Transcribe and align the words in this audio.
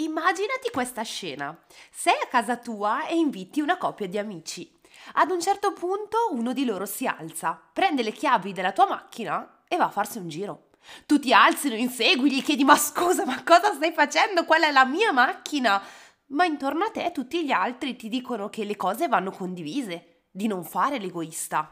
Immaginati 0.00 0.70
questa 0.72 1.02
scena. 1.02 1.58
Sei 1.90 2.14
a 2.22 2.28
casa 2.28 2.56
tua 2.56 3.08
e 3.08 3.16
inviti 3.16 3.60
una 3.60 3.76
coppia 3.76 4.06
di 4.06 4.16
amici. 4.16 4.72
Ad 5.14 5.32
un 5.32 5.40
certo 5.40 5.72
punto 5.72 6.28
uno 6.30 6.52
di 6.52 6.64
loro 6.64 6.86
si 6.86 7.04
alza, 7.08 7.60
prende 7.72 8.04
le 8.04 8.12
chiavi 8.12 8.52
della 8.52 8.70
tua 8.70 8.86
macchina 8.86 9.64
e 9.66 9.76
va 9.76 9.86
a 9.86 9.90
farsi 9.90 10.18
un 10.18 10.28
giro. 10.28 10.68
Tu 11.04 11.18
ti 11.18 11.32
alzi, 11.32 11.68
lo 11.68 11.74
insegui, 11.74 12.30
gli 12.30 12.44
chiedi 12.44 12.62
ma 12.62 12.76
scusa, 12.76 13.24
ma 13.24 13.42
cosa 13.42 13.74
stai 13.74 13.90
facendo? 13.92 14.44
Quella 14.44 14.68
è 14.68 14.70
la 14.70 14.84
mia 14.84 15.10
macchina. 15.10 15.82
Ma 16.26 16.44
intorno 16.44 16.84
a 16.84 16.90
te 16.90 17.10
tutti 17.10 17.44
gli 17.44 17.50
altri 17.50 17.96
ti 17.96 18.08
dicono 18.08 18.48
che 18.48 18.64
le 18.64 18.76
cose 18.76 19.08
vanno 19.08 19.32
condivise, 19.32 20.26
di 20.30 20.46
non 20.46 20.62
fare 20.62 21.00
l'egoista. 21.00 21.68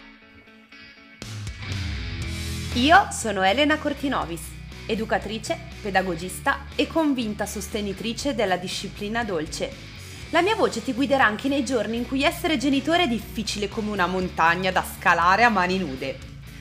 Io 2.75 3.09
sono 3.13 3.43
Elena 3.43 3.79
Cortinovis 3.79 4.57
educatrice, 4.87 5.59
pedagogista 5.83 6.67
e 6.75 6.87
convinta 6.87 7.47
sostenitrice 7.47 8.35
della 8.35 8.57
disciplina 8.57 9.25
dolce. 9.25 9.95
La 10.31 10.43
mia 10.43 10.57
voce 10.57 10.83
ti 10.83 10.93
guiderà 10.93 11.25
anche 11.25 11.49
nei 11.49 11.65
giorni 11.65 11.97
in 11.97 12.07
cui 12.07 12.23
essere 12.23 12.57
genitore 12.57 13.05
è 13.05 13.09
difficile 13.09 13.69
come 13.69 13.91
una 13.91 14.07
montagna 14.07 14.73
da 14.73 14.83
scalare 14.83 15.45
a 15.45 15.49
mani 15.49 15.79
nude. 15.79 16.19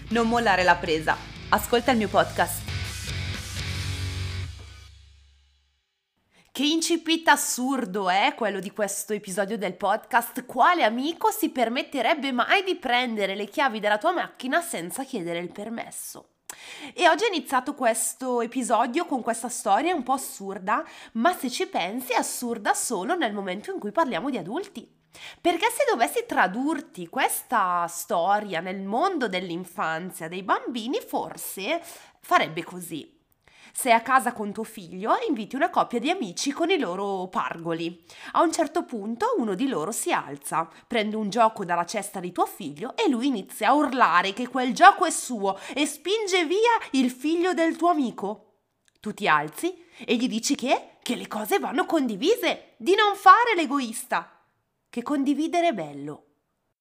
Non 0.09 0.27
mollare 0.27 0.63
la 0.63 0.75
presa. 0.75 1.17
Ascolta 1.49 1.91
il 1.91 1.97
mio 1.97 2.07
podcast. 2.07 2.73
Che 6.51 6.63
incipit 6.63 7.27
assurdo 7.27 8.09
è 8.09 8.33
quello 8.33 8.61
di 8.61 8.71
questo 8.71 9.11
episodio 9.11 9.57
del 9.57 9.75
podcast. 9.75 10.45
Quale 10.45 10.83
amico 10.83 11.29
si 11.29 11.49
permetterebbe 11.49 12.31
mai 12.31 12.63
di 12.63 12.75
prendere 12.75 13.35
le 13.35 13.45
chiavi 13.45 13.81
della 13.81 13.97
tua 13.97 14.13
macchina 14.13 14.61
senza 14.61 15.03
chiedere 15.03 15.39
il 15.39 15.51
permesso? 15.51 16.34
E 16.93 17.07
oggi 17.07 17.25
è 17.25 17.27
iniziato 17.27 17.73
questo 17.73 18.41
episodio 18.41 19.05
con 19.05 19.21
questa 19.21 19.49
storia 19.49 19.93
un 19.95 20.03
po' 20.03 20.13
assurda, 20.13 20.83
ma 21.13 21.33
se 21.33 21.49
ci 21.49 21.67
pensi 21.67 22.13
è 22.13 22.17
assurda 22.17 22.73
solo 22.73 23.15
nel 23.15 23.33
momento 23.33 23.71
in 23.71 23.79
cui 23.79 23.91
parliamo 23.91 24.29
di 24.29 24.37
adulti. 24.37 24.87
Perché 25.39 25.67
se 25.69 25.85
dovessi 25.89 26.25
tradurti 26.27 27.07
questa 27.07 27.87
storia 27.87 28.59
nel 28.59 28.81
mondo 28.81 29.27
dell'infanzia 29.27 30.27
dei 30.27 30.43
bambini, 30.43 30.99
forse 30.99 31.81
farebbe 32.19 32.63
così. 32.63 33.14
Sei 33.77 33.91
a 33.91 33.99
casa 33.99 34.31
con 34.31 34.53
tuo 34.53 34.63
figlio 34.63 35.19
e 35.19 35.25
inviti 35.27 35.57
una 35.57 35.69
coppia 35.69 35.99
di 35.99 36.09
amici 36.09 36.53
con 36.53 36.69
i 36.69 36.79
loro 36.79 37.27
pargoli. 37.27 38.05
A 38.31 38.41
un 38.41 38.49
certo 38.49 38.85
punto 38.85 39.35
uno 39.37 39.53
di 39.53 39.67
loro 39.67 39.91
si 39.91 40.13
alza, 40.13 40.69
prende 40.87 41.17
un 41.17 41.29
gioco 41.29 41.65
dalla 41.65 41.83
cesta 41.83 42.21
di 42.21 42.31
tuo 42.31 42.45
figlio 42.45 42.95
e 42.95 43.09
lui 43.09 43.27
inizia 43.27 43.67
a 43.67 43.73
urlare 43.73 44.31
che 44.31 44.47
quel 44.47 44.73
gioco 44.73 45.03
è 45.03 45.11
suo 45.11 45.59
e 45.73 45.85
spinge 45.85 46.45
via 46.45 46.71
il 46.91 47.11
figlio 47.11 47.53
del 47.53 47.75
tuo 47.75 47.89
amico. 47.89 48.61
Tu 49.01 49.13
ti 49.13 49.27
alzi 49.27 49.75
e 50.05 50.15
gli 50.15 50.29
dici 50.29 50.55
che, 50.55 50.91
che 51.01 51.17
le 51.17 51.27
cose 51.27 51.59
vanno 51.59 51.85
condivise, 51.85 52.75
di 52.77 52.95
non 52.95 53.17
fare 53.17 53.55
l'egoista, 53.57 54.41
che 54.89 55.03
condividere 55.03 55.67
è 55.67 55.73
bello. 55.73 56.24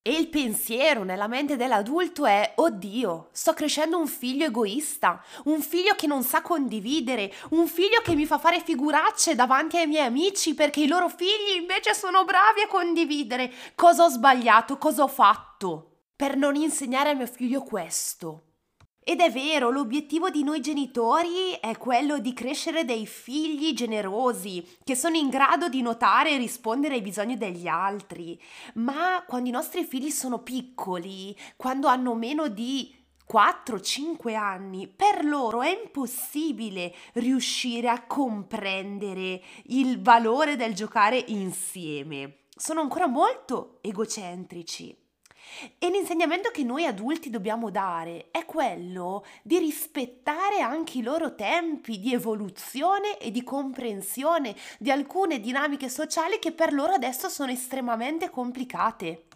E 0.06 0.12
il 0.12 0.28
pensiero 0.28 1.02
nella 1.02 1.28
mente 1.28 1.56
dell'adulto 1.56 2.26
è, 2.26 2.52
oddio, 2.56 3.30
sto 3.32 3.54
crescendo 3.54 3.98
un 3.98 4.06
figlio 4.06 4.44
egoista, 4.44 5.24
un 5.44 5.62
figlio 5.62 5.94
che 5.94 6.06
non 6.06 6.22
sa 6.22 6.42
condividere, 6.42 7.32
un 7.52 7.66
figlio 7.66 8.02
che 8.02 8.14
mi 8.14 8.26
fa 8.26 8.36
fare 8.36 8.60
figuracce 8.60 9.34
davanti 9.34 9.78
ai 9.78 9.86
miei 9.86 10.04
amici 10.04 10.52
perché 10.52 10.82
i 10.82 10.88
loro 10.88 11.08
figli 11.08 11.56
invece 11.58 11.94
sono 11.94 12.26
bravi 12.26 12.60
a 12.60 12.68
condividere. 12.68 13.50
Cosa 13.74 14.04
ho 14.04 14.08
sbagliato? 14.10 14.76
Cosa 14.76 15.04
ho 15.04 15.08
fatto? 15.08 16.00
Per 16.14 16.36
non 16.36 16.54
insegnare 16.54 17.08
a 17.08 17.14
mio 17.14 17.26
figlio 17.26 17.62
questo. 17.62 18.53
Ed 19.06 19.20
è 19.20 19.30
vero, 19.30 19.70
l'obiettivo 19.70 20.30
di 20.30 20.42
noi 20.42 20.62
genitori 20.62 21.50
è 21.60 21.76
quello 21.76 22.18
di 22.18 22.32
crescere 22.32 22.86
dei 22.86 23.06
figli 23.06 23.74
generosi, 23.74 24.66
che 24.82 24.96
sono 24.96 25.18
in 25.18 25.28
grado 25.28 25.68
di 25.68 25.82
notare 25.82 26.30
e 26.30 26.38
rispondere 26.38 26.94
ai 26.94 27.02
bisogni 27.02 27.36
degli 27.36 27.66
altri. 27.66 28.40
Ma 28.76 29.22
quando 29.26 29.50
i 29.50 29.52
nostri 29.52 29.84
figli 29.84 30.08
sono 30.08 30.38
piccoli, 30.38 31.36
quando 31.54 31.86
hanno 31.86 32.14
meno 32.14 32.48
di 32.48 32.96
4-5 33.30 34.34
anni, 34.36 34.88
per 34.88 35.22
loro 35.26 35.60
è 35.60 35.78
impossibile 35.84 36.94
riuscire 37.12 37.90
a 37.90 38.06
comprendere 38.06 39.42
il 39.64 40.00
valore 40.00 40.56
del 40.56 40.72
giocare 40.72 41.22
insieme. 41.26 42.44
Sono 42.56 42.80
ancora 42.80 43.06
molto 43.06 43.80
egocentrici. 43.82 45.03
E 45.78 45.88
l'insegnamento 45.88 46.50
che 46.50 46.64
noi 46.64 46.86
adulti 46.86 47.30
dobbiamo 47.30 47.70
dare 47.70 48.28
è 48.30 48.44
quello 48.44 49.24
di 49.42 49.58
rispettare 49.58 50.60
anche 50.60 50.98
i 50.98 51.02
loro 51.02 51.34
tempi 51.34 51.98
di 51.98 52.12
evoluzione 52.12 53.18
e 53.18 53.30
di 53.30 53.42
comprensione 53.42 54.54
di 54.78 54.90
alcune 54.90 55.40
dinamiche 55.40 55.88
sociali 55.88 56.38
che 56.38 56.52
per 56.52 56.72
loro 56.72 56.92
adesso 56.92 57.28
sono 57.28 57.50
estremamente 57.50 58.30
complicate. 58.30 59.26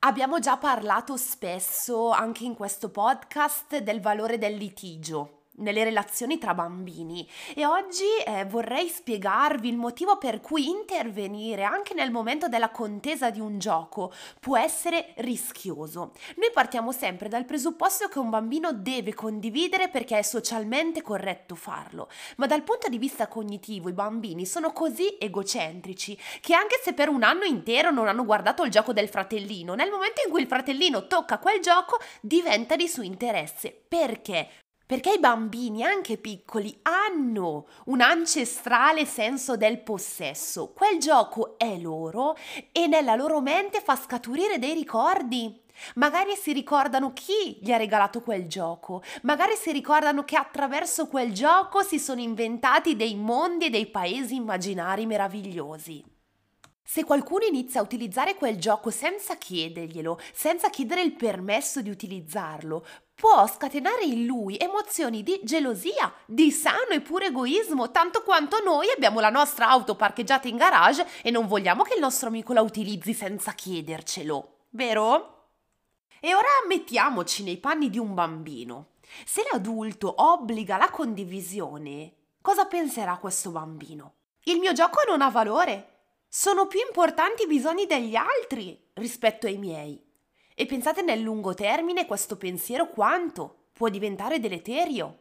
Abbiamo 0.00 0.38
già 0.38 0.56
parlato 0.56 1.16
spesso 1.16 2.10
anche 2.10 2.44
in 2.44 2.54
questo 2.54 2.90
podcast 2.90 3.78
del 3.78 4.00
valore 4.00 4.38
del 4.38 4.56
litigio 4.56 5.45
nelle 5.58 5.84
relazioni 5.84 6.38
tra 6.38 6.54
bambini 6.54 7.26
e 7.54 7.64
oggi 7.64 8.04
eh, 8.24 8.44
vorrei 8.44 8.88
spiegarvi 8.88 9.68
il 9.68 9.76
motivo 9.76 10.18
per 10.18 10.40
cui 10.40 10.68
intervenire 10.68 11.64
anche 11.64 11.94
nel 11.94 12.10
momento 12.10 12.48
della 12.48 12.70
contesa 12.70 13.30
di 13.30 13.40
un 13.40 13.58
gioco 13.58 14.12
può 14.40 14.56
essere 14.56 15.12
rischioso. 15.16 16.12
Noi 16.36 16.50
partiamo 16.52 16.92
sempre 16.92 17.28
dal 17.28 17.44
presupposto 17.44 18.08
che 18.08 18.18
un 18.18 18.30
bambino 18.30 18.72
deve 18.72 19.14
condividere 19.14 19.88
perché 19.88 20.18
è 20.18 20.22
socialmente 20.22 21.02
corretto 21.02 21.54
farlo, 21.54 22.08
ma 22.36 22.46
dal 22.46 22.62
punto 22.62 22.88
di 22.88 22.98
vista 22.98 23.28
cognitivo 23.28 23.88
i 23.88 23.92
bambini 23.92 24.46
sono 24.46 24.72
così 24.72 25.16
egocentrici 25.18 26.18
che 26.40 26.54
anche 26.54 26.80
se 26.82 26.92
per 26.92 27.08
un 27.08 27.22
anno 27.22 27.44
intero 27.44 27.90
non 27.90 28.08
hanno 28.08 28.24
guardato 28.24 28.62
il 28.64 28.70
gioco 28.70 28.92
del 28.92 29.08
fratellino, 29.08 29.74
nel 29.74 29.90
momento 29.90 30.22
in 30.24 30.30
cui 30.30 30.40
il 30.40 30.46
fratellino 30.46 31.06
tocca 31.06 31.38
quel 31.38 31.60
gioco 31.60 31.98
diventa 32.20 32.76
di 32.76 32.88
suo 32.88 33.02
interesse. 33.02 33.74
Perché? 33.88 34.65
Perché 34.86 35.14
i 35.14 35.18
bambini, 35.18 35.82
anche 35.82 36.16
piccoli, 36.16 36.78
hanno 36.82 37.66
un 37.86 38.00
ancestrale 38.00 39.04
senso 39.04 39.56
del 39.56 39.80
possesso. 39.80 40.72
Quel 40.72 41.00
gioco 41.00 41.58
è 41.58 41.76
loro 41.76 42.36
e 42.70 42.86
nella 42.86 43.16
loro 43.16 43.40
mente 43.40 43.80
fa 43.80 43.96
scaturire 43.96 44.60
dei 44.60 44.74
ricordi. 44.74 45.60
Magari 45.96 46.36
si 46.36 46.52
ricordano 46.52 47.12
chi 47.12 47.58
gli 47.60 47.72
ha 47.72 47.76
regalato 47.76 48.22
quel 48.22 48.46
gioco, 48.46 49.02
magari 49.22 49.56
si 49.56 49.72
ricordano 49.72 50.22
che 50.24 50.36
attraverso 50.36 51.08
quel 51.08 51.32
gioco 51.32 51.82
si 51.82 51.98
sono 51.98 52.20
inventati 52.20 52.94
dei 52.94 53.16
mondi 53.16 53.66
e 53.66 53.70
dei 53.70 53.86
paesi 53.86 54.36
immaginari 54.36 55.04
meravigliosi. 55.04 56.02
Se 56.88 57.02
qualcuno 57.02 57.44
inizia 57.44 57.80
a 57.80 57.82
utilizzare 57.82 58.36
quel 58.36 58.56
gioco 58.58 58.90
senza 58.90 59.34
chiederglielo, 59.34 60.20
senza 60.32 60.70
chiedere 60.70 61.02
il 61.02 61.16
permesso 61.16 61.82
di 61.82 61.90
utilizzarlo, 61.90 62.86
può 63.16 63.48
scatenare 63.48 64.04
in 64.04 64.26
lui 64.26 64.58
emozioni 64.58 65.22
di 65.22 65.40
gelosia, 65.42 66.12
di 66.26 66.50
sano 66.50 66.90
e 66.90 67.00
puro 67.00 67.24
egoismo, 67.24 67.90
tanto 67.90 68.22
quanto 68.22 68.62
noi 68.62 68.90
abbiamo 68.94 69.20
la 69.20 69.30
nostra 69.30 69.68
auto 69.68 69.96
parcheggiata 69.96 70.48
in 70.48 70.56
garage 70.56 71.06
e 71.22 71.30
non 71.30 71.46
vogliamo 71.46 71.82
che 71.82 71.94
il 71.94 72.00
nostro 72.00 72.28
amico 72.28 72.52
la 72.52 72.60
utilizzi 72.60 73.14
senza 73.14 73.52
chiedercelo, 73.52 74.66
vero? 74.70 75.48
E 76.20 76.34
ora 76.34 76.46
mettiamoci 76.68 77.42
nei 77.42 77.56
panni 77.56 77.88
di 77.88 77.98
un 77.98 78.12
bambino. 78.12 78.88
Se 79.24 79.42
l'adulto 79.50 80.14
obbliga 80.18 80.76
la 80.76 80.90
condivisione, 80.90 82.12
cosa 82.42 82.66
penserà 82.66 83.16
questo 83.16 83.48
bambino? 83.48 84.12
Il 84.44 84.58
mio 84.58 84.74
gioco 84.74 85.00
non 85.08 85.22
ha 85.22 85.30
valore, 85.30 86.00
sono 86.28 86.66
più 86.66 86.80
importanti 86.86 87.44
i 87.44 87.46
bisogni 87.46 87.86
degli 87.86 88.14
altri 88.14 88.78
rispetto 88.94 89.46
ai 89.46 89.56
miei. 89.56 90.05
E 90.58 90.64
pensate 90.64 91.02
nel 91.02 91.20
lungo 91.20 91.52
termine 91.52 92.06
questo 92.06 92.38
pensiero 92.38 92.88
quanto 92.88 93.64
può 93.74 93.90
diventare 93.90 94.40
deleterio. 94.40 95.18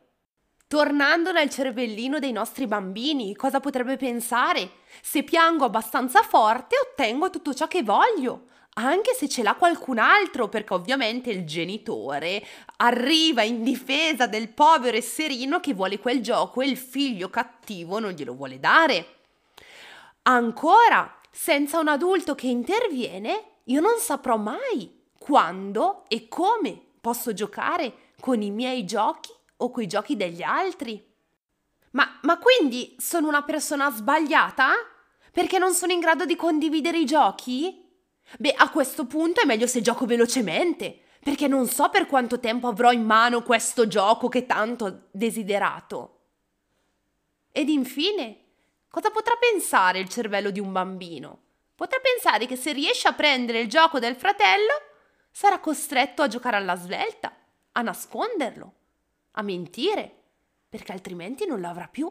Tornando 0.66 1.34
nel 1.34 1.50
cervellino 1.50 2.20
dei 2.20 2.32
nostri 2.32 2.68
bambini, 2.68 3.36
cosa 3.36 3.60
potrebbe 3.60 3.98
pensare? 3.98 4.72
Se 5.02 5.24
piango 5.24 5.66
abbastanza 5.66 6.22
forte 6.22 6.78
ottengo 6.78 7.30
tutto 7.30 7.54
ciò 7.54 7.68
che 7.68 7.84
voglio, 7.84 8.46
anche 8.76 9.14
se 9.14 9.28
ce 9.28 9.44
l'ha 9.44 9.56
qualcun 9.56 9.98
altro, 9.98 10.48
perché 10.48 10.74
ovviamente 10.74 11.32
il 11.32 11.44
genitore 11.44 12.42
arriva 12.78 13.42
in 13.42 13.62
difesa 13.62 14.28
del 14.28 14.48
povero 14.48 14.96
esserino 14.96 15.60
che 15.60 15.74
vuole 15.74 16.00
quel 16.00 16.22
gioco 16.22 16.62
e 16.62 16.68
il 16.68 16.78
figlio 16.78 17.30
cattivo 17.30 18.00
non 18.00 18.12
glielo 18.12 18.36
vuole 18.36 18.58
dare. 18.58 19.16
Ancora, 20.22 21.20
senza 21.30 21.78
un 21.78 21.90
adulto 21.90 22.36
che 22.36 22.48
interviene, 22.48 23.44
io 23.66 23.82
non 23.82 23.98
saprò 24.00 24.38
mai 24.38 24.95
quando 25.26 26.06
e 26.08 26.28
come 26.28 26.80
posso 27.02 27.34
giocare 27.34 28.14
con 28.20 28.42
i 28.42 28.52
miei 28.52 28.86
giochi 28.86 29.32
o 29.58 29.72
coi 29.72 29.88
giochi 29.88 30.16
degli 30.16 30.44
altri. 30.44 31.04
Ma, 31.92 32.20
ma 32.22 32.38
quindi 32.38 32.96
sono 33.00 33.28
una 33.28 33.42
persona 33.42 33.90
sbagliata? 33.90 34.74
Perché 35.32 35.58
non 35.58 35.74
sono 35.74 35.92
in 35.92 36.00
grado 36.00 36.26
di 36.26 36.36
condividere 36.36 37.00
i 37.00 37.06
giochi? 37.06 37.84
Beh, 38.38 38.54
a 38.54 38.70
questo 38.70 39.06
punto 39.06 39.42
è 39.42 39.46
meglio 39.46 39.68
se 39.68 39.82
gioco 39.82 40.06
velocemente, 40.06 41.00
perché 41.20 41.48
non 41.48 41.68
so 41.68 41.90
per 41.90 42.06
quanto 42.06 42.40
tempo 42.40 42.68
avrò 42.68 42.92
in 42.92 43.04
mano 43.04 43.42
questo 43.42 43.88
gioco 43.88 44.28
che 44.28 44.46
tanto 44.46 44.86
ho 44.86 45.02
desiderato. 45.12 46.20
Ed 47.52 47.70
infine, 47.70 48.46
Cosa 48.96 49.10
potrà 49.10 49.36
pensare 49.38 50.00
il 50.00 50.08
cervello 50.08 50.52
di 50.52 50.62
un 50.62 50.72
bambino? 50.72 51.40
Potrà 51.76 52.00
pensare 52.00 52.46
che 52.46 52.56
se 52.56 52.72
riesce 52.72 53.10
a 53.10 53.14
prendere 53.14 53.60
il 53.60 53.68
gioco 53.68 54.00
del 54.00 54.16
fratello, 54.16 54.72
sarà 55.36 55.60
costretto 55.60 56.22
a 56.22 56.30
giocare 56.30 56.56
alla 56.56 56.78
svelta, 56.78 57.36
a 57.74 57.82
nasconderlo, 57.82 58.74
a 59.32 59.42
mentire, 59.42 60.10
perché 60.70 60.94
altrimenti 60.94 61.46
non 61.46 61.60
l'avrà 61.60 61.90
più. 61.90 62.10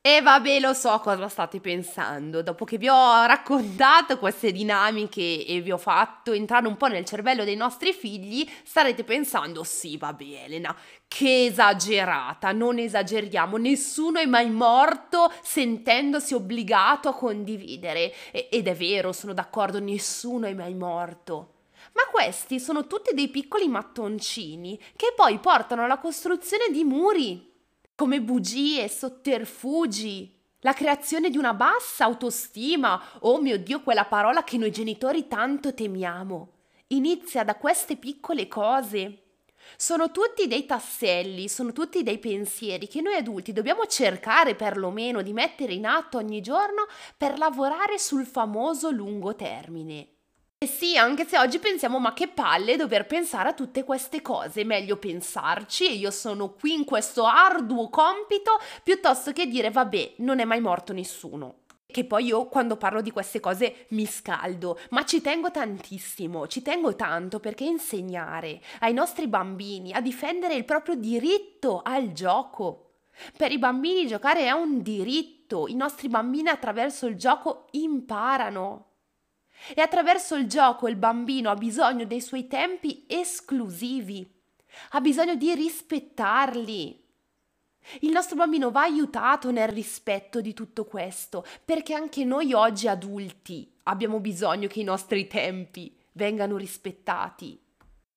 E 0.00 0.20
vabbè, 0.20 0.58
lo 0.58 0.74
so 0.74 0.98
cosa 0.98 1.28
state 1.28 1.60
pensando. 1.60 2.42
Dopo 2.42 2.64
che 2.64 2.78
vi 2.78 2.88
ho 2.88 3.24
raccontato 3.26 4.18
queste 4.18 4.50
dinamiche 4.50 5.46
e 5.46 5.60
vi 5.60 5.70
ho 5.70 5.78
fatto 5.78 6.32
entrare 6.32 6.66
un 6.66 6.76
po' 6.76 6.88
nel 6.88 7.04
cervello 7.04 7.44
dei 7.44 7.54
nostri 7.54 7.92
figli, 7.92 8.44
starete 8.64 9.04
pensando: 9.04 9.62
sì, 9.62 9.96
vabbè, 9.96 10.42
Elena, 10.46 10.76
che 11.06 11.44
esagerata, 11.44 12.50
non 12.50 12.80
esageriamo, 12.80 13.56
nessuno 13.56 14.18
è 14.18 14.26
mai 14.26 14.50
morto 14.50 15.32
sentendosi 15.42 16.34
obbligato 16.34 17.08
a 17.08 17.14
condividere. 17.14 18.12
Ed 18.32 18.66
è 18.66 18.74
vero, 18.74 19.12
sono 19.12 19.32
d'accordo, 19.32 19.78
nessuno 19.78 20.48
è 20.48 20.54
mai 20.54 20.74
morto. 20.74 21.51
Ma 21.92 22.02
questi 22.10 22.58
sono 22.58 22.86
tutti 22.86 23.14
dei 23.14 23.28
piccoli 23.28 23.68
mattoncini 23.68 24.78
che 24.96 25.12
poi 25.14 25.38
portano 25.38 25.84
alla 25.84 25.98
costruzione 25.98 26.68
di 26.70 26.84
muri 26.84 27.50
come 27.94 28.20
bugie, 28.20 28.88
sotterfugi, 28.88 30.40
la 30.60 30.72
creazione 30.72 31.28
di 31.28 31.36
una 31.36 31.54
bassa 31.54 32.04
autostima, 32.04 33.00
oh 33.20 33.40
mio 33.40 33.58
Dio, 33.58 33.82
quella 33.82 34.04
parola 34.04 34.44
che 34.44 34.56
noi 34.56 34.70
genitori 34.70 35.28
tanto 35.28 35.74
temiamo. 35.74 36.52
Inizia 36.88 37.44
da 37.44 37.56
queste 37.56 37.96
piccole 37.96 38.48
cose. 38.48 39.18
Sono 39.76 40.10
tutti 40.10 40.46
dei 40.46 40.66
tasselli, 40.66 41.48
sono 41.48 41.72
tutti 41.72 42.02
dei 42.02 42.18
pensieri 42.18 42.88
che 42.88 43.00
noi 43.00 43.14
adulti 43.14 43.52
dobbiamo 43.52 43.86
cercare 43.86 44.54
perlomeno 44.54 45.22
di 45.22 45.32
mettere 45.32 45.72
in 45.72 45.86
atto 45.86 46.18
ogni 46.18 46.40
giorno 46.40 46.86
per 47.16 47.38
lavorare 47.38 47.98
sul 47.98 48.26
famoso 48.26 48.90
lungo 48.90 49.34
termine. 49.34 50.11
E 50.62 50.68
sì, 50.68 50.96
anche 50.96 51.26
se 51.26 51.36
oggi 51.40 51.58
pensiamo 51.58 51.98
ma 51.98 52.12
che 52.12 52.28
palle 52.28 52.76
dover 52.76 53.04
pensare 53.04 53.48
a 53.48 53.52
tutte 53.52 53.82
queste 53.82 54.22
cose, 54.22 54.62
meglio 54.62 54.96
pensarci 54.96 55.88
e 55.88 55.94
io 55.94 56.12
sono 56.12 56.52
qui 56.52 56.72
in 56.72 56.84
questo 56.84 57.24
arduo 57.24 57.88
compito 57.88 58.60
piuttosto 58.84 59.32
che 59.32 59.48
dire 59.48 59.72
vabbè, 59.72 60.12
non 60.18 60.38
è 60.38 60.44
mai 60.44 60.60
morto 60.60 60.92
nessuno. 60.92 61.62
Che 61.84 62.04
poi 62.04 62.26
io 62.26 62.46
quando 62.46 62.76
parlo 62.76 63.00
di 63.00 63.10
queste 63.10 63.40
cose 63.40 63.86
mi 63.88 64.06
scaldo, 64.06 64.78
ma 64.90 65.04
ci 65.04 65.20
tengo 65.20 65.50
tantissimo, 65.50 66.46
ci 66.46 66.62
tengo 66.62 66.94
tanto 66.94 67.40
perché 67.40 67.64
insegnare 67.64 68.60
ai 68.82 68.92
nostri 68.92 69.26
bambini 69.26 69.92
a 69.92 70.00
difendere 70.00 70.54
il 70.54 70.64
proprio 70.64 70.94
diritto 70.94 71.82
al 71.82 72.12
gioco. 72.12 72.98
Per 73.36 73.50
i 73.50 73.58
bambini 73.58 74.06
giocare 74.06 74.44
è 74.44 74.52
un 74.52 74.80
diritto, 74.80 75.66
i 75.66 75.74
nostri 75.74 76.06
bambini 76.06 76.50
attraverso 76.50 77.06
il 77.08 77.16
gioco 77.16 77.66
imparano. 77.72 78.90
E 79.74 79.80
attraverso 79.80 80.34
il 80.34 80.46
gioco 80.46 80.88
il 80.88 80.96
bambino 80.96 81.50
ha 81.50 81.54
bisogno 81.54 82.04
dei 82.04 82.20
suoi 82.20 82.46
tempi 82.46 83.04
esclusivi, 83.06 84.28
ha 84.90 85.00
bisogno 85.00 85.34
di 85.34 85.54
rispettarli. 85.54 87.00
Il 88.00 88.10
nostro 88.10 88.36
bambino 88.36 88.70
va 88.70 88.82
aiutato 88.82 89.50
nel 89.50 89.68
rispetto 89.68 90.40
di 90.40 90.54
tutto 90.54 90.84
questo, 90.84 91.44
perché 91.64 91.94
anche 91.94 92.24
noi 92.24 92.52
oggi 92.52 92.88
adulti 92.88 93.72
abbiamo 93.84 94.20
bisogno 94.20 94.68
che 94.68 94.80
i 94.80 94.84
nostri 94.84 95.26
tempi 95.26 95.96
vengano 96.12 96.56
rispettati. 96.56 97.60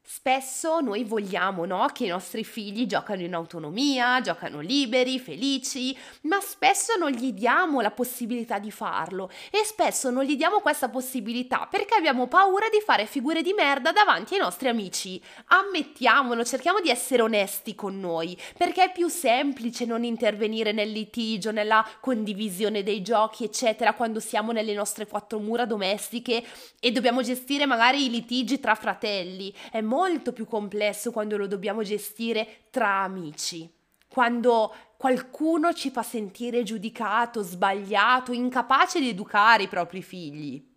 Spesso 0.08 0.82
noi 0.82 1.04
vogliamo 1.04 1.66
no, 1.66 1.88
che 1.92 2.06
i 2.06 2.10
nostri 2.10 2.44
figli 2.44 2.86
giocano 2.86 3.24
in 3.24 3.34
autonomia, 3.34 4.22
giocano 4.22 4.60
liberi, 4.60 5.18
felici, 5.20 5.98
ma 6.22 6.40
spesso 6.42 6.96
non 6.96 7.10
gli 7.10 7.34
diamo 7.34 7.82
la 7.82 7.90
possibilità 7.90 8.60
di 8.60 8.70
farlo 8.70 9.32
e 9.50 9.64
spesso 9.64 10.12
non 10.12 10.24
gli 10.24 10.36
diamo 10.36 10.60
questa 10.60 10.90
possibilità 10.90 11.68
perché 11.68 11.96
abbiamo 11.96 12.28
paura 12.28 12.70
di 12.70 12.82
fare 12.86 13.08
figure 13.08 13.42
di 13.42 13.54
merda 13.54 13.92
davanti 13.92 14.36
ai 14.36 14.42
nostri 14.42 14.68
amici. 14.68 15.20
Ammettiamolo, 15.48 16.46
cerchiamo 16.46 16.82
di 16.82 16.92
essere 16.92 17.24
onesti 17.24 17.74
con 17.74 18.00
noi, 18.00 18.40
perché 18.56 18.84
è 18.84 18.92
più 18.92 19.08
semplice 19.08 19.86
non 19.86 20.04
intervenire 20.04 20.72
nel 20.72 20.92
litigio, 20.92 21.50
nella 21.50 21.84
condivisione 22.00 22.84
dei 22.84 23.02
giochi, 23.02 23.44
eccetera, 23.44 23.94
quando 23.94 24.20
siamo 24.20 24.52
nelle 24.52 24.76
nostre 24.76 25.08
quattro 25.08 25.40
mura 25.40 25.66
domestiche 25.66 26.44
e 26.80 26.92
dobbiamo 26.92 27.24
gestire 27.24 27.66
magari 27.66 28.06
i 28.06 28.12
litigi 28.12 28.60
tra 28.60 28.76
fratelli. 28.76 29.52
È 29.72 29.82
molto 29.82 29.94
più 30.34 30.46
complesso 30.46 31.12
quando 31.12 31.38
lo 31.38 31.48
dobbiamo 31.48 31.84
gestire 31.84 32.66
tra 32.70 33.04
amici, 33.04 33.72
quando 34.08 34.74
qualcuno 34.98 35.74
ci 35.74 35.90
fa 35.90 36.04
sentire 36.04 36.64
giudicato, 36.64 37.42
sbagliato, 37.42 38.32
incapace 38.32 39.00
di 39.00 39.10
educare 39.10 39.64
i 39.64 39.68
propri 39.68 40.02
figli. 40.02 40.74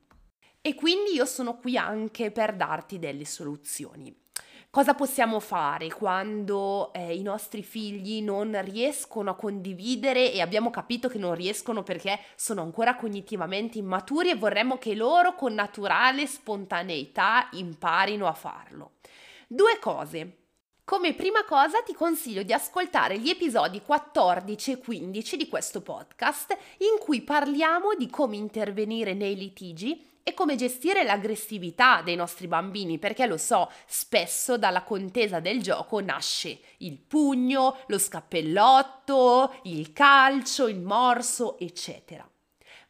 E 0.60 0.74
quindi 0.74 1.14
io 1.14 1.24
sono 1.24 1.56
qui 1.56 1.76
anche 1.76 2.30
per 2.30 2.54
darti 2.54 2.98
delle 2.98 3.24
soluzioni. 3.24 4.14
Cosa 4.70 4.92
possiamo 4.92 5.40
fare 5.40 5.88
quando 5.88 6.92
eh, 6.92 7.16
i 7.16 7.22
nostri 7.22 7.62
figli 7.62 8.20
non 8.20 8.60
riescono 8.64 9.30
a 9.30 9.34
condividere 9.34 10.30
e 10.30 10.42
abbiamo 10.42 10.68
capito 10.68 11.08
che 11.08 11.16
non 11.16 11.34
riescono 11.34 11.82
perché 11.82 12.20
sono 12.36 12.60
ancora 12.60 12.94
cognitivamente 12.94 13.78
immaturi 13.78 14.28
e 14.28 14.36
vorremmo 14.36 14.76
che 14.76 14.94
loro 14.94 15.34
con 15.34 15.54
naturale 15.54 16.26
spontaneità 16.26 17.48
imparino 17.52 18.26
a 18.26 18.34
farlo? 18.34 18.92
Due 19.46 19.78
cose. 19.80 20.36
Come 20.84 21.14
prima 21.14 21.44
cosa 21.44 21.80
ti 21.80 21.94
consiglio 21.94 22.42
di 22.42 22.52
ascoltare 22.52 23.18
gli 23.18 23.30
episodi 23.30 23.80
14 23.80 24.72
e 24.72 24.78
15 24.78 25.36
di 25.38 25.48
questo 25.48 25.80
podcast 25.80 26.54
in 26.78 26.98
cui 26.98 27.22
parliamo 27.22 27.94
di 27.94 28.10
come 28.10 28.36
intervenire 28.36 29.14
nei 29.14 29.34
litigi 29.34 30.17
e 30.28 30.34
come 30.34 30.56
gestire 30.56 31.04
l'aggressività 31.04 32.02
dei 32.02 32.14
nostri 32.14 32.48
bambini, 32.48 32.98
perché 32.98 33.24
lo 33.26 33.38
so, 33.38 33.70
spesso 33.86 34.58
dalla 34.58 34.82
contesa 34.82 35.40
del 35.40 35.62
gioco 35.62 36.00
nasce 36.00 36.60
il 36.78 36.98
pugno, 36.98 37.78
lo 37.86 37.98
scappellotto, 37.98 39.54
il 39.62 39.94
calcio, 39.94 40.68
il 40.68 40.80
morso, 40.80 41.58
eccetera. 41.58 42.30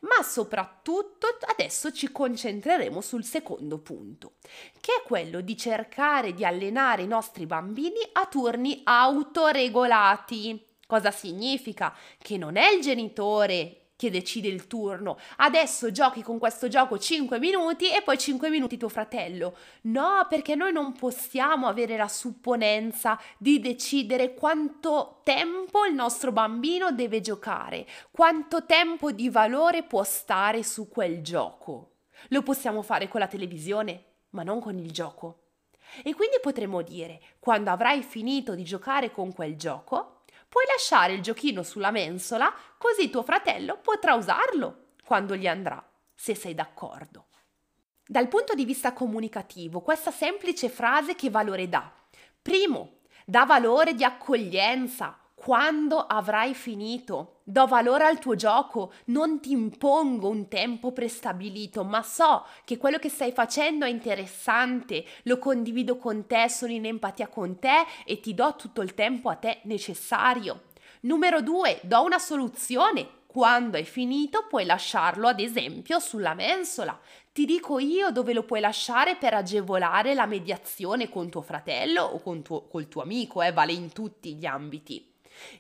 Ma 0.01 0.23
soprattutto 0.25 1.27
adesso 1.47 1.93
ci 1.93 2.11
concentreremo 2.11 3.01
sul 3.01 3.25
secondo 3.25 3.79
punto, 3.79 4.35
che 4.81 4.95
è 5.01 5.07
quello 5.07 5.41
di 5.41 5.57
cercare 5.57 6.35
di 6.35 6.45
allenare 6.45 7.03
i 7.03 7.09
nostri 7.09 7.47
bambini 7.47 7.99
a 8.13 8.27
turni 8.27 8.81
autoregolati. 8.83 10.65
Cosa 10.87 11.13
significa? 11.13 11.95
Che 12.21 12.37
non 12.37 12.57
è 12.57 12.71
il 12.71 12.81
genitore 12.81 13.78
che 13.99 14.13
decide 14.13 14.47
il 14.47 14.69
turno. 14.69 15.19
Adesso 15.39 15.91
giochi 15.91 16.23
con 16.23 16.39
questo 16.39 16.69
gioco 16.69 17.01
5 17.01 17.41
minuti 17.41 17.91
e 17.91 18.01
poi 18.01 18.17
5 18.17 18.49
minuti 18.49 18.77
tuo 18.77 18.89
fratello. 18.89 19.57
No, 19.83 20.25
perché 20.29 20.55
noi 20.55 20.73
non 20.73 20.93
possiamo 20.93 21.67
avere 21.67 21.97
la 21.97 22.07
supponenza 22.07 23.21
di 23.39 23.59
decidere 23.59 24.35
quanto 24.35 25.21
tempo 25.25 25.85
il 25.85 25.95
nostro 25.95 26.31
bambino 26.31 26.93
deve 26.93 27.21
giocare, 27.21 27.89
quanto 28.13 28.65
tempo 28.67 29.11
di 29.11 29.29
valore 29.31 29.83
può 29.83 30.05
stare 30.05 30.63
su 30.63 30.89
quel 30.89 31.21
gioco. 31.21 31.95
Lo 32.29 32.43
possiamo 32.43 32.83
fare 32.83 33.09
con 33.09 33.19
la 33.19 33.27
televisione, 33.27 34.05
ma 34.31 34.45
non 34.45 34.61
con 34.61 34.79
il 34.79 34.93
gioco. 34.93 35.47
E 36.05 36.15
quindi 36.15 36.37
potremmo 36.41 36.83
dire, 36.83 37.21
quando 37.41 37.71
avrai 37.71 38.03
finito 38.03 38.55
di 38.55 38.63
giocare 38.63 39.11
con 39.11 39.33
quel 39.33 39.57
gioco, 39.57 40.18
puoi 40.49 40.65
lasciare 40.67 41.13
il 41.13 41.23
giochino 41.23 41.63
sulla 41.63 41.91
mensola 41.91 42.53
così 42.79 43.11
tuo 43.11 43.23
fratello 43.23 43.79
potrà 43.79 44.15
usarlo 44.15 44.87
quando 45.05 45.37
gli 45.37 45.47
andrà, 45.47 45.83
se 46.15 46.35
sei 46.35 46.55
d'accordo. 46.55 47.27
Dal 48.07 48.29
punto 48.29 48.55
di 48.55 48.65
vista 48.65 48.93
comunicativo, 48.93 49.81
questa 49.81 50.11
semplice 50.11 50.69
frase 50.69 51.15
che 51.15 51.31
valore 51.31 51.69
dà? 51.69 51.93
Primo, 52.41 53.01
dà 53.27 53.45
valore 53.45 53.95
di 53.95 54.05
accoglienza, 54.05 55.19
quando 55.39 56.05
avrai 56.05 56.53
finito. 56.53 57.37
Do 57.45 57.67
valore 57.67 58.05
al 58.05 58.19
tuo 58.19 58.35
gioco, 58.35 58.93
non 59.07 59.41
ti 59.41 59.53
impongo 59.53 60.29
un 60.29 60.49
tempo 60.49 60.93
prestabilito, 60.93 61.85
ma 61.85 62.03
so 62.03 62.45
che 62.65 62.77
quello 62.77 62.99
che 62.99 63.09
stai 63.09 63.33
facendo 63.33 63.87
è 63.87 63.89
interessante, 63.89 65.05
lo 65.23 65.39
condivido 65.39 65.97
con 65.97 66.27
te, 66.27 66.49
sono 66.51 66.73
in 66.73 66.85
empatia 66.85 67.29
con 67.29 67.59
te 67.59 67.87
e 68.05 68.21
ti 68.21 68.35
do 68.35 68.55
tutto 68.57 68.83
il 68.83 68.95
tempo 68.95 69.31
a 69.31 69.37
te 69.37 69.61
necessario. 69.63 70.65
Numero 71.03 71.41
due, 71.41 71.79
do 71.85 72.03
una 72.03 72.19
soluzione. 72.19 73.17
Quando 73.27 73.77
hai 73.77 73.85
finito 73.85 74.47
puoi 74.49 74.65
lasciarlo 74.65 75.29
ad 75.29 75.39
esempio 75.39 76.01
sulla 76.01 76.35
mensola. 76.35 76.99
Ti 77.31 77.45
dico 77.45 77.79
io 77.79 78.11
dove 78.11 78.33
lo 78.33 78.43
puoi 78.43 78.61
lasciare 78.61 79.17
per 79.17 79.33
agevolare 79.33 80.13
la 80.15 80.27
mediazione 80.27 81.09
con 81.09 81.31
tuo 81.31 81.43
fratello 81.43 82.03
o 82.03 82.21
con 82.21 82.43
tuo, 82.43 82.67
col 82.67 82.89
tuo 82.89 83.03
amico, 83.03 83.43
eh, 83.43 83.53
vale 83.53 83.73
in 83.73 83.93
tutti 83.93 84.35
gli 84.35 84.45
ambiti. 84.45 85.08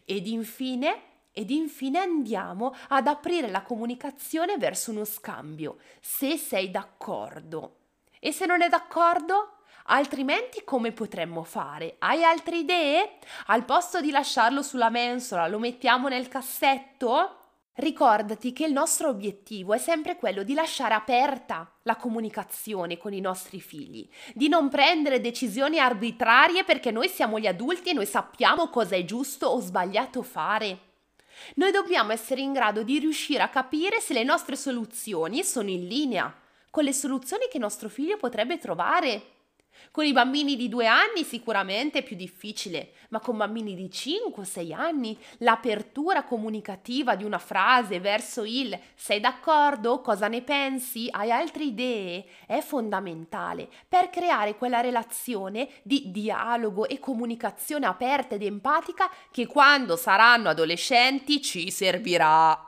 Ed 0.05 0.27
infine, 0.27 1.03
ed 1.33 1.51
infine 1.51 1.99
andiamo 2.01 2.75
ad 2.89 3.07
aprire 3.07 3.49
la 3.49 3.63
comunicazione 3.63 4.57
verso 4.59 4.91
uno 4.91 5.05
scambio, 5.05 5.79
se 6.01 6.37
sei 6.37 6.71
d'accordo. 6.71 7.77
E 8.21 8.33
se 8.33 8.47
non 8.47 8.63
è 8.63 8.69
d'accordo? 8.69 9.53
Altrimenti 9.91 10.65
come 10.65 10.93
potremmo 10.93 11.45
fare? 11.45 11.97
Hai 11.99 12.23
altre 12.23 12.59
idee? 12.59 13.19
Al 13.47 13.65
posto 13.65 14.01
di 14.01 14.11
lasciarlo 14.11 14.63
sulla 14.63 14.91
mensola, 14.91 15.47
lo 15.47 15.59
mettiamo 15.59 16.09
nel 16.09 16.29
cassetto? 16.29 17.38
Ricordati 17.79 18.53
che 18.53 18.65
il 18.65 18.73
nostro 18.73 19.09
obiettivo 19.09 19.73
è 19.73 19.79
sempre 19.79 20.17
quello 20.17 20.43
di 20.43 20.53
lasciare 20.53 20.95
aperta 20.95 21.71
la 21.83 21.95
comunicazione 21.95 22.99
con 22.99 23.13
i 23.13 23.21
nostri 23.21 23.61
figli, 23.61 24.09
di 24.35 24.49
non 24.49 24.69
prendere 24.69 25.21
decisioni 25.21 25.79
arbitrarie 25.79 26.65
perché 26.65 26.91
noi 26.91 27.09
siamo 27.09 27.39
gli 27.39 27.47
adulti 27.47 27.91
e 27.91 27.93
noi 27.93 28.07
sappiamo 28.07 28.69
cosa 28.69 28.97
è 28.97 29.05
giusto 29.05 29.47
o 29.47 29.61
sbagliato 29.61 30.23
fare. 30.23 30.79
Noi 31.55 31.71
dobbiamo 31.71 32.11
essere 32.11 32.41
in 32.41 32.53
grado 32.53 32.83
di 32.83 32.99
riuscire 32.99 33.45
a 33.45 33.49
capire 33.49 34.01
se 34.01 34.13
le 34.13 34.25
nostre 34.25 34.57
soluzioni 34.57 35.45
sono 35.45 35.71
in 35.71 35.87
linea 35.87 36.35
con 36.71 36.83
le 36.83 36.93
soluzioni 36.93 37.47
che 37.49 37.61
nostro 37.61 37.89
figlio 37.89 38.17
potrebbe 38.17 38.59
trovare 38.59 39.23
con 39.91 40.05
i 40.05 40.13
bambini 40.13 40.57
di 40.57 40.69
due 40.69 40.87
anni 40.87 41.25
sicuramente 41.25 41.99
è 41.99 42.03
più 42.03 42.17
difficile, 42.17 42.93
ma 43.11 43.21
con 43.21 43.37
bambini 43.37 43.75
di 43.75 43.89
5-6 43.91 44.73
anni 44.73 45.19
l'apertura 45.39 46.25
comunicativa 46.25 47.17
di 47.17 47.25
una 47.25 47.39
frase 47.39 48.01
verso 48.01 48.45
il 48.45 48.79
sei 48.95 49.21
d'accordo? 49.21 50.01
Cosa 50.01 50.29
ne 50.29 50.43
pensi? 50.43 51.09
Hai 51.11 51.31
altre 51.31 51.65
idee? 51.65 52.25
è 52.47 52.61
fondamentale 52.61 53.69
per 53.89 54.11
creare 54.11 54.57
quella 54.57 54.81
relazione 54.81 55.69
di 55.83 56.11
dialogo 56.11 56.89
e 56.89 56.99
comunicazione 56.99 57.87
aperta 57.87 58.35
ed 58.35 58.43
empatica 58.43 59.11
che 59.31 59.47
quando 59.47 59.97
saranno 59.97 60.49
adolescenti 60.49 61.43
ci 61.43 61.71
servirà. 61.71 62.68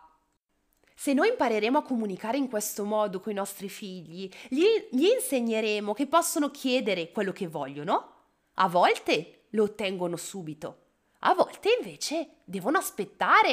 Se 1.00 1.14
noi 1.14 1.28
impareremo 1.28 1.78
a 1.78 1.83
comunicare 1.83 2.37
in 2.37 2.50
questo 2.50 2.85
modo 2.85 3.21
con 3.21 3.33
i 3.33 3.35
nostri 3.35 3.71
figli, 3.71 4.28
gli, 4.49 4.66
gli, 4.90 5.07
insegneremo 5.07 5.95
che 5.95 6.07
possono 6.07 6.50
chiedere 6.50 7.11
quello 7.11 7.33
che 7.33 7.49
vogliono. 7.49 8.16
A 8.57 8.69
volte 8.69 9.45
lo 9.52 9.62
ottengono 9.62 10.19
subito, 10.19 10.76
a 11.21 11.33
volte 11.33 11.71
invece 11.80 12.40
devono 12.45 12.76
aspettare 12.76 13.49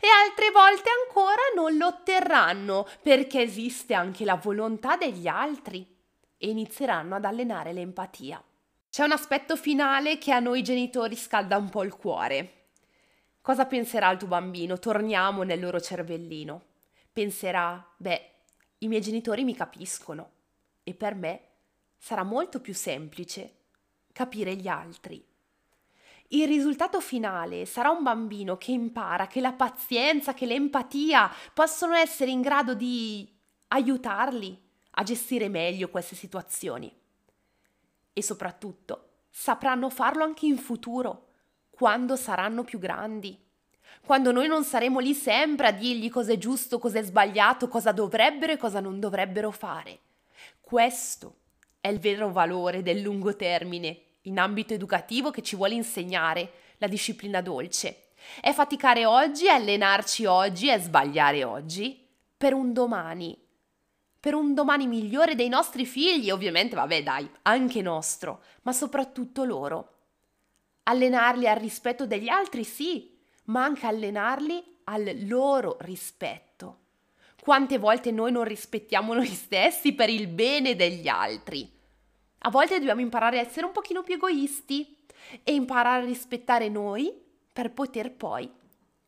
e 0.00 0.06
altre 0.24 0.52
volte 0.52 0.90
ancora 1.04 1.42
non 1.56 1.76
lo 1.76 1.88
otterranno 1.88 2.86
perché 3.02 3.40
esiste 3.40 3.94
anche 3.94 4.24
la 4.24 4.36
volontà 4.36 4.96
degli 4.96 5.26
altri 5.26 5.84
e 6.38 6.50
inizieranno 6.50 7.16
ad 7.16 7.24
allenare 7.24 7.72
l'empatia. 7.72 8.40
C'è 8.88 9.02
un 9.02 9.10
aspetto 9.10 9.56
finale 9.56 10.18
che 10.18 10.30
a 10.30 10.38
noi 10.38 10.62
genitori 10.62 11.16
scalda 11.16 11.56
un 11.56 11.68
po' 11.68 11.82
il 11.82 11.96
cuore. 11.96 12.68
Cosa 13.40 13.66
penserà 13.66 14.08
il 14.12 14.18
tuo 14.18 14.28
bambino? 14.28 14.78
Torniamo 14.78 15.42
nel 15.42 15.58
loro 15.58 15.80
cervellino 15.80 16.70
penserà, 17.12 17.94
beh, 17.96 18.30
i 18.78 18.88
miei 18.88 19.00
genitori 19.00 19.44
mi 19.44 19.54
capiscono 19.54 20.30
e 20.82 20.94
per 20.94 21.14
me 21.14 21.48
sarà 21.98 22.22
molto 22.22 22.60
più 22.60 22.74
semplice 22.74 23.58
capire 24.12 24.56
gli 24.56 24.66
altri. 24.66 25.24
Il 26.28 26.46
risultato 26.46 27.00
finale 27.00 27.66
sarà 27.66 27.90
un 27.90 28.02
bambino 28.02 28.56
che 28.56 28.72
impara 28.72 29.26
che 29.26 29.40
la 29.40 29.52
pazienza, 29.52 30.32
che 30.32 30.46
l'empatia 30.46 31.30
possono 31.52 31.94
essere 31.94 32.30
in 32.30 32.40
grado 32.40 32.74
di 32.74 33.30
aiutarli 33.68 34.58
a 34.92 35.02
gestire 35.02 35.48
meglio 35.48 35.90
queste 35.90 36.16
situazioni. 36.16 36.90
E 38.14 38.22
soprattutto 38.22 39.24
sapranno 39.30 39.90
farlo 39.90 40.24
anche 40.24 40.46
in 40.46 40.56
futuro, 40.56 41.28
quando 41.70 42.16
saranno 42.16 42.64
più 42.64 42.78
grandi 42.78 43.38
quando 44.04 44.32
noi 44.32 44.48
non 44.48 44.64
saremo 44.64 44.98
lì 44.98 45.14
sempre 45.14 45.68
a 45.68 45.72
dirgli 45.72 46.10
cosa 46.10 46.32
è 46.32 46.38
giusto, 46.38 46.78
cosa 46.78 46.98
è 46.98 47.02
sbagliato, 47.02 47.68
cosa 47.68 47.92
dovrebbero 47.92 48.52
e 48.52 48.56
cosa 48.56 48.80
non 48.80 48.98
dovrebbero 48.98 49.50
fare. 49.50 49.98
Questo 50.60 51.36
è 51.80 51.88
il 51.88 51.98
vero 51.98 52.30
valore 52.32 52.82
del 52.82 53.00
lungo 53.00 53.36
termine 53.36 54.00
in 54.22 54.38
ambito 54.38 54.74
educativo 54.74 55.30
che 55.30 55.42
ci 55.42 55.56
vuole 55.56 55.74
insegnare 55.74 56.52
la 56.78 56.86
disciplina 56.88 57.40
dolce. 57.40 58.08
È 58.40 58.52
faticare 58.52 59.04
oggi, 59.04 59.48
allenarci 59.48 60.24
oggi, 60.24 60.68
è 60.68 60.78
sbagliare 60.78 61.44
oggi 61.44 62.06
per 62.36 62.54
un 62.54 62.72
domani. 62.72 63.36
Per 64.18 64.34
un 64.34 64.54
domani 64.54 64.86
migliore 64.86 65.34
dei 65.34 65.48
nostri 65.48 65.84
figli, 65.84 66.30
ovviamente, 66.30 66.76
vabbè 66.76 67.02
dai, 67.02 67.28
anche 67.42 67.82
nostro, 67.82 68.42
ma 68.62 68.72
soprattutto 68.72 69.44
loro. 69.44 69.88
Allenarli 70.84 71.48
al 71.48 71.56
rispetto 71.56 72.06
degli 72.06 72.28
altri, 72.28 72.62
sì, 72.62 73.11
ma 73.44 73.64
anche 73.64 73.86
allenarli 73.86 74.62
al 74.84 75.26
loro 75.26 75.76
rispetto. 75.80 76.78
Quante 77.40 77.78
volte 77.78 78.10
noi 78.12 78.30
non 78.30 78.44
rispettiamo 78.44 79.14
noi 79.14 79.26
stessi 79.26 79.94
per 79.94 80.08
il 80.08 80.28
bene 80.28 80.76
degli 80.76 81.08
altri? 81.08 81.70
A 82.44 82.50
volte 82.50 82.78
dobbiamo 82.78 83.00
imparare 83.00 83.38
a 83.38 83.42
essere 83.42 83.66
un 83.66 83.72
pochino 83.72 84.02
più 84.02 84.14
egoisti 84.14 84.96
e 85.42 85.54
imparare 85.54 86.02
a 86.02 86.06
rispettare 86.06 86.68
noi 86.68 87.12
per 87.52 87.72
poter 87.72 88.12
poi 88.12 88.50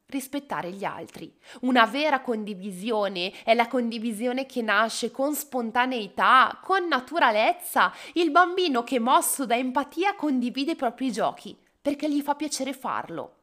rispettare 0.06 0.70
gli 0.70 0.84
altri. 0.84 1.32
Una 1.62 1.86
vera 1.86 2.20
condivisione 2.20 3.32
è 3.42 3.54
la 3.54 3.66
condivisione 3.66 4.46
che 4.46 4.62
nasce 4.62 5.10
con 5.10 5.34
spontaneità, 5.34 6.60
con 6.62 6.86
naturalezza. 6.86 7.92
Il 8.14 8.30
bambino 8.30 8.84
che 8.84 8.98
mosso 8.98 9.46
da 9.46 9.56
empatia 9.56 10.14
condivide 10.14 10.72
i 10.72 10.76
propri 10.76 11.10
giochi 11.10 11.56
perché 11.80 12.08
gli 12.10 12.20
fa 12.20 12.34
piacere 12.34 12.72
farlo. 12.72 13.36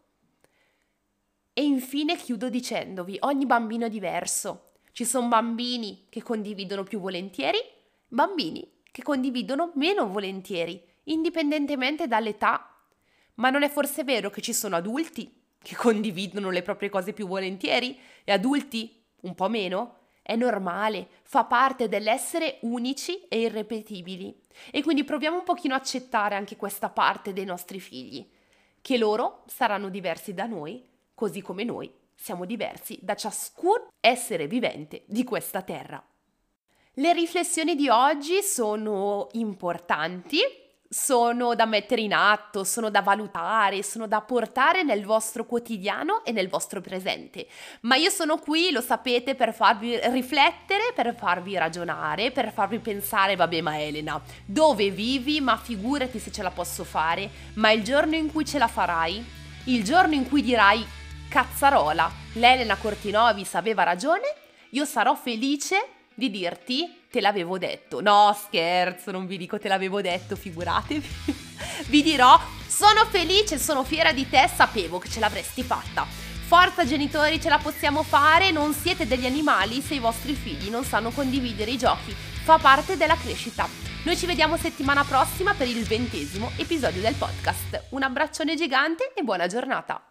E 1.53 1.63
infine 1.63 2.15
chiudo 2.15 2.49
dicendovi, 2.49 3.17
ogni 3.21 3.45
bambino 3.45 3.85
è 3.85 3.89
diverso. 3.89 4.71
Ci 4.91 5.03
sono 5.03 5.27
bambini 5.27 6.05
che 6.09 6.23
condividono 6.23 6.83
più 6.83 6.99
volentieri, 6.99 7.59
bambini 8.07 8.79
che 8.91 9.03
condividono 9.03 9.71
meno 9.75 10.07
volentieri, 10.07 10.81
indipendentemente 11.05 12.07
dall'età. 12.07 12.73
Ma 13.35 13.49
non 13.49 13.63
è 13.63 13.69
forse 13.69 14.03
vero 14.03 14.29
che 14.29 14.41
ci 14.41 14.53
sono 14.53 14.75
adulti 14.77 15.39
che 15.61 15.75
condividono 15.75 16.49
le 16.49 16.61
proprie 16.61 16.89
cose 16.89 17.13
più 17.13 17.27
volentieri 17.27 17.97
e 18.23 18.31
adulti 18.31 19.03
un 19.21 19.35
po' 19.35 19.49
meno? 19.49 19.97
È 20.23 20.35
normale, 20.35 21.07
fa 21.23 21.45
parte 21.45 21.87
dell'essere 21.87 22.57
unici 22.61 23.27
e 23.27 23.41
irrepetibili. 23.41 24.39
E 24.71 24.81
quindi 24.83 25.03
proviamo 25.03 25.37
un 25.39 25.43
pochino 25.43 25.73
a 25.73 25.77
accettare 25.77 26.35
anche 26.35 26.55
questa 26.55 26.89
parte 26.89 27.33
dei 27.33 27.45
nostri 27.45 27.79
figli, 27.79 28.27
che 28.81 28.97
loro 28.97 29.43
saranno 29.47 29.89
diversi 29.89 30.33
da 30.33 30.45
noi 30.45 30.83
così 31.21 31.43
come 31.43 31.63
noi 31.63 31.87
siamo 32.15 32.45
diversi 32.45 32.97
da 32.99 33.13
ciascun 33.13 33.89
essere 33.99 34.47
vivente 34.47 35.03
di 35.05 35.23
questa 35.23 35.61
terra. 35.61 36.03
Le 36.95 37.13
riflessioni 37.13 37.75
di 37.75 37.89
oggi 37.89 38.41
sono 38.41 39.27
importanti, 39.33 40.39
sono 40.89 41.53
da 41.53 41.67
mettere 41.67 42.01
in 42.01 42.15
atto, 42.15 42.63
sono 42.63 42.89
da 42.89 43.03
valutare, 43.03 43.83
sono 43.83 44.07
da 44.07 44.21
portare 44.21 44.81
nel 44.81 45.05
vostro 45.05 45.45
quotidiano 45.45 46.25
e 46.25 46.31
nel 46.31 46.49
vostro 46.49 46.81
presente. 46.81 47.45
Ma 47.81 47.97
io 47.97 48.09
sono 48.09 48.39
qui, 48.39 48.71
lo 48.71 48.81
sapete, 48.81 49.35
per 49.35 49.53
farvi 49.53 49.99
riflettere, 50.09 50.91
per 50.95 51.13
farvi 51.15 51.55
ragionare, 51.55 52.31
per 52.31 52.51
farvi 52.51 52.79
pensare, 52.79 53.35
vabbè 53.35 53.61
ma 53.61 53.79
Elena, 53.79 54.19
dove 54.43 54.89
vivi? 54.89 55.39
Ma 55.39 55.55
figurati 55.55 56.17
se 56.17 56.31
ce 56.31 56.41
la 56.41 56.49
posso 56.49 56.83
fare, 56.83 57.29
ma 57.53 57.69
il 57.69 57.83
giorno 57.83 58.15
in 58.15 58.31
cui 58.31 58.43
ce 58.43 58.57
la 58.57 58.67
farai, 58.67 59.23
il 59.65 59.83
giorno 59.83 60.15
in 60.15 60.27
cui 60.27 60.41
dirai 60.41 60.83
cazzarola, 61.31 62.11
l'Elena 62.33 62.75
Cortinovis 62.75 63.55
aveva 63.55 63.83
ragione, 63.83 64.35
io 64.71 64.83
sarò 64.83 65.15
felice 65.15 65.87
di 66.13 66.29
dirti 66.29 67.03
te 67.09 67.21
l'avevo 67.21 67.57
detto. 67.57 68.01
No, 68.01 68.37
scherzo, 68.37 69.11
non 69.11 69.25
vi 69.27 69.37
dico 69.37 69.57
te 69.57 69.69
l'avevo 69.69 70.01
detto, 70.01 70.35
figuratevi. 70.35 71.09
vi 71.87 72.03
dirò 72.03 72.37
sono 72.67 73.05
felice, 73.05 73.57
sono 73.57 73.83
fiera 73.83 74.11
di 74.11 74.29
te, 74.29 74.49
sapevo 74.53 74.99
che 74.99 75.07
ce 75.07 75.21
l'avresti 75.21 75.63
fatta. 75.63 76.05
Forza 76.47 76.85
genitori, 76.85 77.39
ce 77.39 77.47
la 77.47 77.59
possiamo 77.59 78.03
fare, 78.03 78.51
non 78.51 78.73
siete 78.73 79.07
degli 79.07 79.25
animali 79.25 79.81
se 79.81 79.93
i 79.93 79.99
vostri 79.99 80.33
figli 80.33 80.69
non 80.69 80.83
sanno 80.83 81.11
condividere 81.11 81.71
i 81.71 81.77
giochi. 81.77 82.13
Fa 82.43 82.57
parte 82.57 82.97
della 82.97 83.15
crescita. 83.15 83.67
Noi 84.03 84.17
ci 84.17 84.25
vediamo 84.25 84.57
settimana 84.57 85.05
prossima 85.05 85.53
per 85.53 85.67
il 85.67 85.83
ventesimo 85.85 86.51
episodio 86.57 87.01
del 87.01 87.15
podcast. 87.15 87.85
Un 87.91 88.03
abbraccione 88.03 88.55
gigante 88.55 89.13
e 89.13 89.21
buona 89.21 89.47
giornata! 89.47 90.10